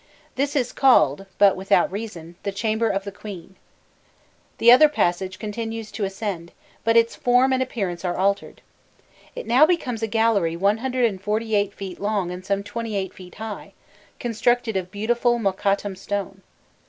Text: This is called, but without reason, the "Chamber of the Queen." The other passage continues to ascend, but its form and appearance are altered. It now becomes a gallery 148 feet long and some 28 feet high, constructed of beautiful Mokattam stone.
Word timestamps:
This 0.33 0.55
is 0.55 0.73
called, 0.73 1.27
but 1.37 1.55
without 1.55 1.91
reason, 1.91 2.33
the 2.41 2.51
"Chamber 2.51 2.89
of 2.89 3.03
the 3.03 3.11
Queen." 3.11 3.55
The 4.57 4.71
other 4.71 4.89
passage 4.89 5.37
continues 5.37 5.91
to 5.91 6.05
ascend, 6.05 6.53
but 6.83 6.97
its 6.97 7.13
form 7.15 7.53
and 7.53 7.61
appearance 7.61 8.03
are 8.03 8.17
altered. 8.17 8.61
It 9.35 9.45
now 9.45 9.67
becomes 9.67 10.01
a 10.01 10.07
gallery 10.07 10.57
148 10.57 11.71
feet 11.71 11.99
long 11.99 12.31
and 12.31 12.43
some 12.43 12.63
28 12.63 13.13
feet 13.13 13.35
high, 13.35 13.73
constructed 14.19 14.75
of 14.75 14.89
beautiful 14.89 15.37
Mokattam 15.37 15.95
stone. 15.95 16.41